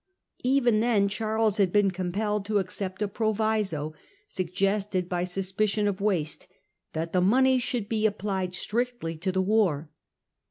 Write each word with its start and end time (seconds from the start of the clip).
Even 0.43 0.79
then 0.79 1.07
Charles 1.07 1.57
had 1.57 1.71
been 1.71 1.91
compelled 1.91 2.43
to 2.45 2.57
accept 2.57 3.03
a 3.03 3.07
proviso, 3.07 3.93
sug^sted 4.27 5.07
by 5.07 5.23
suspicion 5.25 5.87
of 5.87 6.01
waste, 6.01 6.47
that 6.93 7.13
the 7.13 7.21
money 7.21 7.59
should 7.59 7.87
be 7.87 8.07
applied 8.07 8.55
strictly 8.55 9.15
to 9.15 9.31
the 9.31 9.43
war. 9.43 9.91